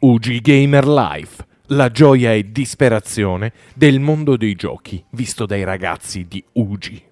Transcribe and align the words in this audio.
UG 0.00 0.40
Gamer 0.40 0.86
Life, 0.86 1.44
la 1.68 1.90
gioia 1.90 2.32
e 2.32 2.52
disperazione 2.52 3.52
del 3.74 3.98
mondo 3.98 4.36
dei 4.36 4.54
giochi, 4.54 5.04
visto 5.10 5.44
dai 5.44 5.64
ragazzi 5.64 6.26
di 6.28 6.42
UG. 6.52 7.02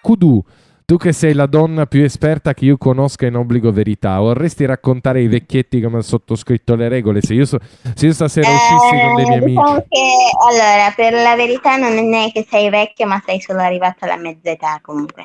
Kudu, 0.00 0.44
tu 0.84 0.96
che 0.96 1.12
sei 1.12 1.34
la 1.34 1.46
donna 1.46 1.86
più 1.86 2.04
esperta 2.04 2.54
che 2.54 2.66
io 2.66 2.76
conosca 2.76 3.26
in 3.26 3.34
obbligo 3.34 3.72
verità, 3.72 4.20
vorresti 4.20 4.64
raccontare 4.64 5.18
ai 5.18 5.26
vecchietti 5.26 5.80
come 5.80 5.98
ha 5.98 6.02
sottoscritto 6.02 6.76
le 6.76 6.88
regole? 6.88 7.20
Se 7.22 7.34
io, 7.34 7.44
so- 7.44 7.58
se 7.92 8.06
io 8.06 8.12
stasera 8.12 8.48
uscissi 8.48 9.00
con 9.00 9.14
dei 9.16 9.24
miei 9.24 9.42
Eh, 9.42 9.44
diciamo 9.46 9.68
amici... 9.68 9.86
che, 9.88 10.30
allora, 10.48 10.92
per 10.94 11.12
la 11.12 11.34
verità 11.34 11.76
non 11.76 12.14
è 12.14 12.30
che 12.30 12.46
sei 12.48 12.70
vecchia, 12.70 13.06
ma 13.06 13.20
sei 13.26 13.40
solo 13.40 13.62
arrivata 13.62 14.06
alla 14.06 14.16
mezza 14.16 14.50
età 14.50 14.78
comunque. 14.80 15.24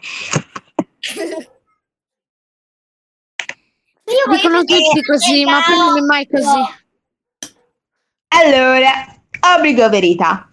Dicono 4.07 4.63
tutti 4.63 5.03
così, 5.03 5.43
ma 5.43 5.61
poi 5.65 5.77
non 5.77 5.97
è 5.97 6.01
mai 6.01 6.27
così. 6.27 6.63
Allora, 8.29 8.89
obbligo 9.55 9.89
verità. 9.89 10.49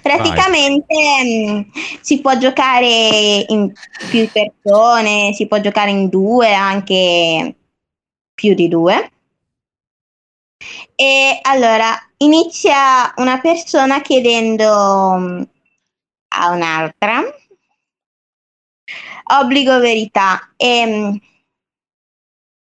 Praticamente 0.00 0.94
mh, 1.24 1.70
si 2.00 2.20
può 2.20 2.36
giocare 2.36 3.44
in 3.48 3.72
più 4.10 4.28
persone, 4.30 5.32
si 5.32 5.46
può 5.46 5.60
giocare 5.60 5.90
in 5.90 6.08
due, 6.08 6.52
anche 6.52 7.56
più 8.34 8.54
di 8.54 8.68
due. 8.68 9.10
E 10.94 11.38
allora 11.42 11.96
inizia 12.18 13.12
una 13.16 13.40
persona 13.40 14.00
chiedendo 14.00 15.16
mh, 15.16 15.48
a 16.34 16.50
un'altra 16.50 17.22
obbligo 19.24 19.78
verità 19.78 20.52
e 20.56 20.86
mh, 20.86 21.20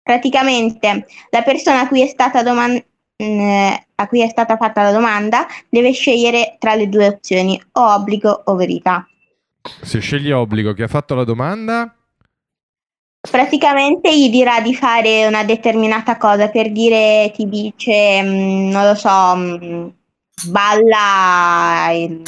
praticamente 0.05 1.07
la 1.31 1.41
persona 1.41 1.81
a 1.81 1.87
cui 1.87 2.03
è 2.03 2.07
stata 2.07 2.43
domandata 2.43 2.85
a 3.17 4.07
cui 4.07 4.21
è 4.21 4.27
stata 4.27 4.57
fatta 4.57 4.83
la 4.83 4.91
domanda 4.91 5.47
deve 5.69 5.93
scegliere 5.93 6.57
tra 6.59 6.75
le 6.75 6.89
due 6.89 7.07
opzioni 7.07 7.61
o 7.71 7.93
obbligo 7.93 8.43
o 8.45 8.55
verità. 8.55 9.07
Se 9.81 9.99
scegli 9.99 10.31
obbligo, 10.31 10.73
chi 10.73 10.81
ha 10.81 10.87
fatto 10.89 11.15
la 11.15 11.23
domanda? 11.23 11.95
Praticamente 13.21 14.15
gli 14.15 14.29
dirà 14.29 14.59
di 14.59 14.75
fare 14.75 15.25
una 15.25 15.45
determinata 15.45 16.17
cosa, 16.17 16.49
per 16.49 16.73
dire 16.73 17.31
ti 17.33 17.47
dice, 17.47 18.21
mm, 18.21 18.69
non 18.69 18.85
lo 18.85 18.95
so, 18.95 19.35
mm, 19.35 19.87
balla 20.49 21.89
il, 21.93 22.21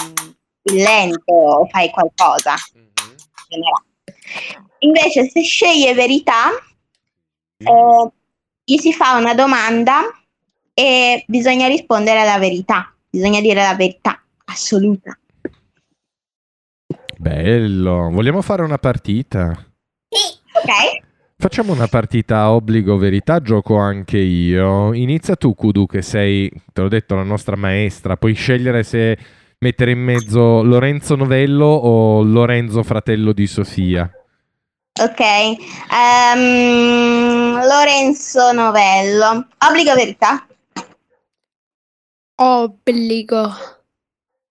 il 0.64 0.76
lento 0.82 1.34
o 1.34 1.68
fai 1.68 1.90
qualcosa. 1.90 2.56
Invece 4.80 5.30
se 5.30 5.44
sceglie 5.44 5.94
verità, 5.94 6.50
eh, 7.58 8.12
gli 8.64 8.78
si 8.78 8.94
fa 8.94 9.18
una 9.18 9.34
domanda 9.34 10.02
e 10.74 11.24
bisogna 11.28 11.68
rispondere 11.68 12.22
alla 12.22 12.38
verità, 12.38 12.94
bisogna 13.10 13.42
dire 13.42 13.62
la 13.62 13.76
verità 13.76 14.22
assoluta. 14.46 15.18
Bello, 17.18 18.10
vogliamo 18.12 18.42
fare 18.42 18.62
una 18.62 18.78
partita? 18.78 19.50
Ok? 19.50 21.06
Facciamo 21.40 21.72
una 21.72 21.88
partita 21.88 22.40
a 22.40 22.54
obbligo 22.54 22.98
verità, 22.98 23.42
gioco 23.42 23.78
anche 23.78 24.18
io. 24.18 24.94
Inizia 24.94 25.36
tu, 25.36 25.54
Kudu, 25.54 25.86
che 25.86 26.02
sei, 26.02 26.50
te 26.74 26.82
l'ho 26.82 26.88
detto, 26.88 27.16
la 27.16 27.24
nostra 27.24 27.56
maestra. 27.56 28.18
Puoi 28.18 28.34
scegliere 28.34 28.84
se 28.84 29.18
mettere 29.60 29.92
in 29.92 30.00
mezzo 30.00 30.64
Lorenzo 30.64 31.16
Novello 31.16 31.66
o 31.66 32.24
Lorenzo 32.24 32.84
fratello 32.84 33.34
di 33.34 33.48
Sofia. 33.48 34.10
Ok, 35.00 35.20
Ehm, 35.20 35.58
Lorenzo 37.78 38.52
Novello, 38.54 39.50
obbligo 39.60 39.94
verità? 39.94 40.48
Obbligo. 42.38 43.54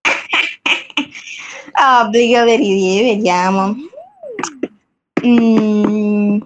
Obbligo 1.75 2.45
verità, 2.45 3.03
vediamo. 3.03 3.75
Mm, 5.27 6.39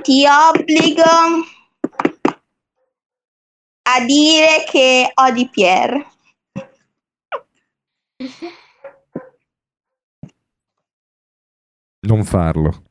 ti 0.00 0.24
obbligo 0.26 1.02
a 3.82 4.00
dire 4.06 4.64
che 4.66 5.10
odi 5.12 5.48
Pierre. 5.50 6.06
Non 12.00 12.24
farlo, 12.24 12.84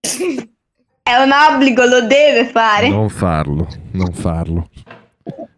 È 1.06 1.14
un 1.22 1.30
obbligo, 1.30 1.84
lo 1.84 2.00
deve 2.00 2.46
fare. 2.46 2.88
non 2.88 3.08
farlo, 3.08 3.68
non 3.92 4.12
farlo, 4.12 4.68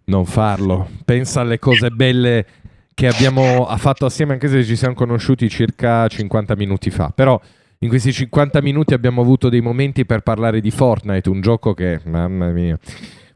non 0.04 0.26
farlo. 0.26 0.91
Pensa 1.06 1.41
alle 1.41 1.59
cose 1.59 1.88
belle 1.88 2.44
che 2.92 3.06
abbiamo 3.06 3.64
fatto 3.78 4.04
assieme, 4.04 4.34
anche 4.34 4.48
se 4.48 4.62
ci 4.62 4.76
siamo 4.76 4.92
conosciuti 4.92 5.48
circa 5.48 6.06
50 6.06 6.54
minuti 6.54 6.91
fa. 6.91 7.10
Però 7.14 7.41
in 7.78 7.88
questi 7.88 8.12
50 8.12 8.60
minuti 8.60 8.92
abbiamo 8.92 9.22
avuto 9.22 9.48
dei 9.48 9.62
momenti 9.62 10.04
per 10.04 10.20
parlare 10.20 10.60
di 10.60 10.70
Fortnite, 10.70 11.31
un 11.31 11.41
gioco 11.41 11.72
che, 11.72 11.98
mamma 12.04 12.48
mia, 12.48 12.78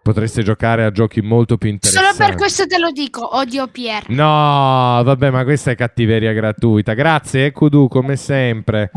potreste 0.03 0.43
giocare 0.43 0.85
a 0.85 0.91
giochi 0.91 1.23
molto 1.23 1.57
più 1.57 1.71
interessanti. 1.71 2.15
Solo 2.15 2.29
per 2.29 2.37
questo 2.37 2.67
te 2.67 2.79
lo 2.79 2.91
dico, 2.91 3.37
odio 3.39 3.69
Pier. 3.69 4.11
No, 4.11 5.01
vabbè, 5.03 5.31
ma 5.31 5.45
questa 5.45 5.71
è 5.71 5.77
cattiveria 5.77 6.33
gratuita. 6.33 6.93
Grazie, 6.93 7.53
Kudu, 7.53 7.89
come 7.89 8.17
sempre. 8.17 8.91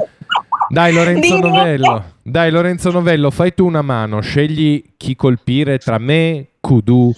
Dai, 0.70 0.94
Lorenzo 0.94 1.38
Novello. 1.40 2.14
Dai, 2.22 2.52
Lorenzo 2.52 2.92
Novello, 2.92 3.32
fai 3.32 3.54
tu 3.54 3.66
una 3.66 3.82
mano. 3.82 4.22
Scegli 4.22 4.94
chi 4.98 5.16
colpire 5.16 5.78
tra 5.78 5.98
me, 5.98 6.50
Kudu 6.60 7.14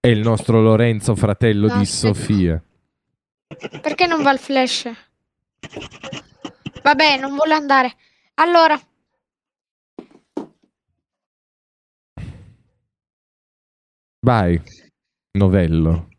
e 0.00 0.10
il 0.10 0.20
nostro 0.20 0.60
Lorenzo, 0.60 1.14
fratello 1.14 1.68
No, 1.68 1.76
di 1.76 1.82
aspetta. 1.82 2.14
Sofia. 2.14 2.62
Perché 3.80 4.06
non 4.06 4.22
va 4.22 4.32
il 4.32 4.38
flash? 4.38 4.90
Vabbè, 6.82 7.18
non 7.18 7.34
vuole 7.34 7.54
andare. 7.54 7.92
Allora, 8.34 8.80
Vai, 14.24 14.60
Novello. 15.36 16.11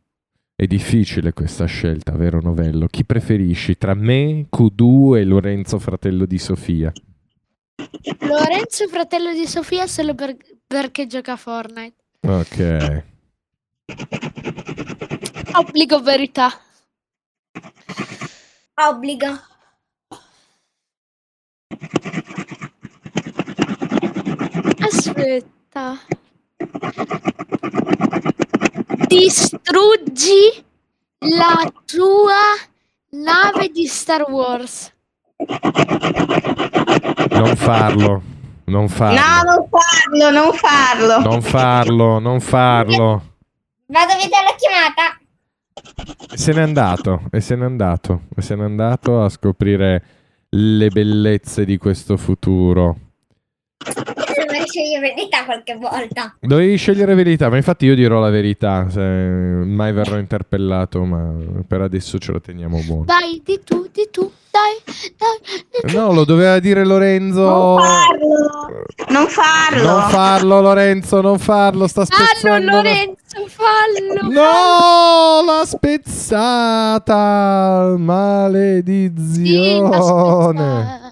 È 0.63 0.65
difficile 0.65 1.33
questa 1.33 1.65
scelta, 1.65 2.13
vero 2.13 2.39
Novello? 2.39 2.87
Chi 2.87 3.03
preferisci 3.03 3.77
tra 3.77 3.93
me, 3.93 4.45
Kudu 4.49 5.13
e 5.13 5.25
Lorenzo, 5.25 5.77
fratello 5.77 6.25
di 6.25 6.37
Sofia? 6.37 6.89
Lorenzo, 8.19 8.87
fratello 8.87 9.33
di 9.33 9.45
Sofia, 9.45 9.87
solo 9.87 10.15
per- 10.15 10.37
perché 10.65 11.05
gioca 11.05 11.33
a 11.33 11.35
Fortnite. 11.35 11.95
Ok. 12.21 13.03
Obbligo 15.51 16.01
verità. 16.01 16.49
Obbligo. 18.75 19.37
Aspetta. 24.79 25.99
Distruggi 29.73 30.63
la 31.35 31.73
tua 31.85 32.53
nave 33.09 33.69
di 33.69 33.87
Star 33.87 34.29
Wars. 34.29 34.93
Non 37.31 37.55
farlo. 37.55 38.21
Non 38.65 38.87
farlo. 38.87 39.19
No, 39.19 39.41
non 39.41 39.67
farlo, 39.69 40.29
non 40.29 40.53
farlo. 40.53 41.19
Non 41.27 41.41
farlo, 41.41 42.19
non 42.19 42.39
farlo. 42.39 43.23
Vado 43.87 44.13
via 44.15 44.29
dalla 44.29 44.55
chiamata. 44.59 45.17
E 46.31 46.37
se 46.37 46.53
n'è 46.53 46.61
andato, 46.61 47.23
e 47.31 47.41
se 47.41 47.55
n'è 47.55 47.65
andato, 47.65 48.21
e 48.35 48.43
se 48.43 48.55
n'è 48.55 48.63
andato 48.63 49.23
a 49.23 49.29
scoprire 49.29 50.03
le 50.49 50.89
bellezze 50.89 51.65
di 51.65 51.77
questo 51.77 52.15
futuro. 52.15 53.02
Scegliere 54.73 55.13
verità 55.13 55.45
qualche 55.45 55.75
volta. 55.75 56.35
Dovevi 56.39 56.75
scegliere 56.77 57.13
verità, 57.13 57.47
ma 57.47 57.57
infatti 57.57 57.85
io 57.85 57.93
dirò 57.93 58.19
la 58.19 58.31
verità, 58.31 58.89
se 58.89 58.99
mai 59.01 59.93
verrò 59.93 60.17
interpellato, 60.17 61.03
ma 61.03 61.31
per 61.67 61.81
adesso 61.81 62.17
ce 62.17 62.31
lo 62.31 62.41
teniamo 62.41 62.79
buono. 62.83 63.03
Dai, 63.05 63.39
di 63.45 63.61
tu, 63.63 63.87
di 63.91 64.07
tu, 64.11 64.31
dai, 64.49 64.81
dai. 65.15 65.93
No, 65.93 66.11
lo 66.11 66.25
doveva 66.25 66.57
dire 66.57 66.83
Lorenzo. 66.85 67.41
Non 67.41 67.77
farlo. 67.79 68.83
Non 69.09 69.27
farlo. 69.27 69.83
Non 69.83 70.09
farlo, 70.09 70.59
Lorenzo, 70.61 71.21
non 71.21 71.37
farlo, 71.37 71.85
sta 71.85 72.05
Fallo, 72.05 72.25
spezzando. 72.33 72.65
la- 72.65 72.71
Lorenzo, 72.77 73.45
fallo. 73.47 74.27
No, 74.33 75.43
l'ha 75.45 75.65
spezzata! 75.65 77.11
Sì, 77.95 78.01
ma 78.01 78.39
Maledizione! 78.39 79.91
aspetta. 80.81 81.02